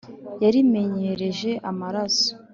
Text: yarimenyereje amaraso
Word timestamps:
yarimenyereje 0.43 1.51
amaraso 1.69 2.29